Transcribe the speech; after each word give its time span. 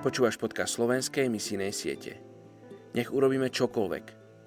Počúvaš 0.00 0.40
podcast 0.40 0.80
slovenskej 0.80 1.28
misijnej 1.28 1.76
siete. 1.76 2.16
Nech 2.96 3.12
urobíme 3.12 3.52
čokoľvek. 3.52 4.04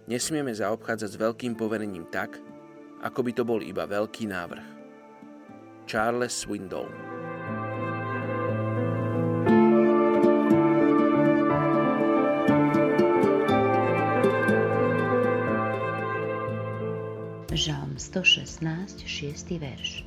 Nesmieme 0.09 0.49
zaobchádzať 0.49 1.09
s 1.13 1.21
veľkým 1.21 1.53
poverením 1.53 2.09
tak, 2.09 2.41
ako 3.05 3.19
by 3.21 3.31
to 3.37 3.45
bol 3.45 3.61
iba 3.61 3.85
veľký 3.85 4.33
návrh. 4.33 4.65
Charles 5.85 6.33
Swindoll 6.33 6.89
Žalm 17.53 18.01
116, 18.01 19.05
6. 19.05 19.61
verš 19.61 20.01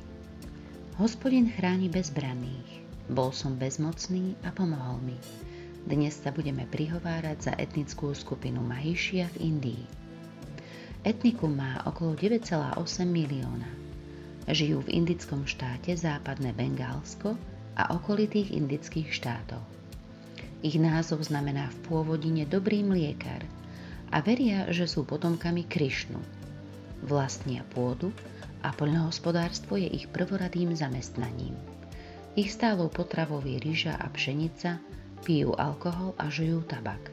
Hospodin 0.99 1.47
chráni 1.55 1.87
bezbranných, 1.87 2.86
bol 3.07 3.31
som 3.31 3.55
bezmocný 3.55 4.35
a 4.43 4.51
pomohol 4.51 4.99
mi. 4.99 5.15
Dnes 5.87 6.19
sa 6.19 6.35
budeme 6.35 6.67
prihovárať 6.67 7.37
za 7.39 7.53
etnickú 7.55 8.11
skupinu 8.11 8.59
Mahišia 8.59 9.31
v 9.39 9.47
Indii. 9.47 9.83
Etnikum 11.07 11.55
má 11.55 11.79
okolo 11.87 12.19
9,8 12.19 12.75
milióna. 13.07 13.71
Žijú 14.51 14.83
v 14.83 14.89
indickom 14.91 15.47
štáte 15.47 15.95
západné 15.95 16.51
Bengálsko 16.51 17.39
a 17.79 17.95
okolitých 17.95 18.51
indických 18.51 19.15
štátov. 19.15 19.63
Ich 20.59 20.75
názov 20.75 21.23
znamená 21.23 21.71
v 21.71 21.77
pôvodine 21.87 22.43
dobrý 22.43 22.83
mliekar 22.83 23.47
a 24.11 24.19
veria, 24.19 24.67
že 24.75 24.83
sú 24.83 25.07
potomkami 25.07 25.63
Krišnu. 25.63 26.19
Vlastnia 27.07 27.63
pôdu 27.71 28.11
a 28.65 28.75
poľnohospodárstvo 28.75 29.79
je 29.79 29.87
ich 29.87 30.11
prvoradým 30.11 30.75
zamestnaním. 30.75 31.76
Ich 32.37 32.53
stálou 32.53 32.85
potravou 32.85 33.41
je 33.41 33.57
ryža 33.57 33.97
a 33.97 34.05
pšenica, 34.13 34.77
pijú 35.25 35.57
alkohol 35.57 36.13
a 36.21 36.29
žujú 36.29 36.69
tabak. 36.69 37.09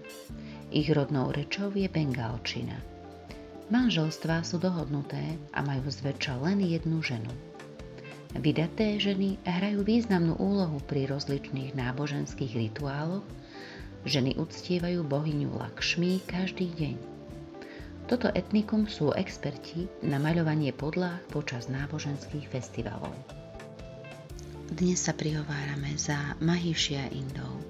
Ich 0.69 0.93
rodnou 0.93 1.33
rečou 1.33 1.73
je 1.73 1.89
bengalčina. 1.89 2.77
Manželstvá 3.73 4.45
sú 4.45 4.61
dohodnuté 4.61 5.41
a 5.57 5.65
majú 5.65 5.89
zväčša 5.89 6.45
len 6.45 6.61
jednu 6.61 7.01
ženu. 7.01 7.33
Vydaté 8.37 9.01
ženy 9.01 9.41
hrajú 9.49 9.81
významnú 9.81 10.37
úlohu 10.37 10.77
pri 10.85 11.09
rozličných 11.09 11.73
náboženských 11.73 12.53
rituáloch, 12.69 13.25
ženy 14.05 14.37
uctievajú 14.37 15.09
bohyňu 15.09 15.57
Lakšmi 15.57 16.21
každý 16.29 16.69
deň. 16.77 16.97
Toto 18.13 18.29
etnikum 18.37 18.85
sú 18.85 19.17
experti 19.17 19.89
na 20.05 20.21
maľovanie 20.21 20.77
podlah 20.77 21.17
počas 21.33 21.73
náboženských 21.73 22.45
festivalov. 22.53 23.17
Dnes 24.75 25.07
sa 25.07 25.15
prihovárame 25.15 25.95
za 25.95 26.19
Mahišia 26.43 27.07
Indov. 27.15 27.63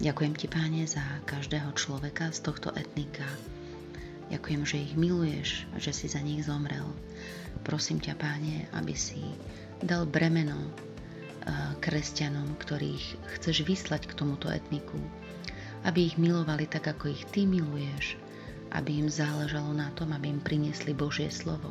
Ďakujem 0.00 0.32
ti, 0.40 0.48
páne, 0.48 0.88
za 0.88 1.04
každého 1.28 1.68
človeka 1.76 2.32
z 2.32 2.48
tohto 2.48 2.72
etnika. 2.72 3.28
Ďakujem, 4.32 4.62
že 4.64 4.80
ich 4.88 4.96
miluješ 4.96 5.68
a 5.76 5.84
že 5.84 5.92
si 5.92 6.08
za 6.08 6.24
nich 6.24 6.48
zomrel. 6.48 6.88
Prosím 7.60 8.00
ťa, 8.00 8.16
páne, 8.16 8.72
aby 8.72 8.96
si 8.96 9.20
dal 9.84 10.08
bremeno 10.08 10.56
eh, 10.64 10.72
kresťanom, 11.84 12.56
ktorých 12.56 13.36
chceš 13.36 13.60
vyslať 13.68 14.08
k 14.08 14.16
tomuto 14.16 14.48
etniku. 14.48 14.96
Aby 15.84 16.08
ich 16.08 16.16
milovali 16.16 16.64
tak, 16.72 16.88
ako 16.88 17.12
ich 17.12 17.28
ty 17.36 17.44
miluješ. 17.44 18.16
Aby 18.72 18.96
im 18.96 19.12
záležalo 19.12 19.76
na 19.76 19.92
tom, 19.92 20.16
aby 20.16 20.32
im 20.32 20.40
priniesli 20.40 20.96
Božie 20.96 21.28
slovo 21.28 21.68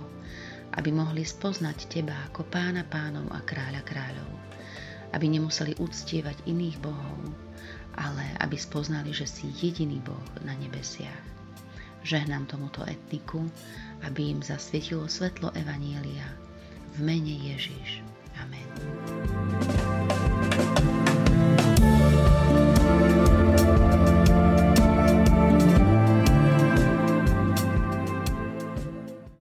aby 0.78 0.90
mohli 0.92 1.28
spoznať 1.28 1.92
Teba 1.92 2.16
ako 2.32 2.48
pána 2.48 2.88
pánov 2.88 3.28
a 3.36 3.44
kráľa 3.44 3.84
kráľov, 3.84 4.32
aby 5.12 5.26
nemuseli 5.28 5.76
uctievať 5.80 6.48
iných 6.48 6.78
bohov, 6.80 7.20
ale 8.00 8.24
aby 8.40 8.56
spoznali, 8.56 9.12
že 9.12 9.28
si 9.28 9.52
jediný 9.52 10.00
Boh 10.00 10.28
na 10.48 10.56
nebesiach. 10.56 11.26
Žehnám 12.02 12.50
tomuto 12.50 12.82
etniku, 12.88 13.46
aby 14.02 14.34
im 14.34 14.40
zasvietilo 14.42 15.06
svetlo 15.06 15.54
Evanielia. 15.54 16.26
V 16.98 17.06
mene 17.06 17.36
Ježiš. 17.36 18.02
Amen. 18.42 19.01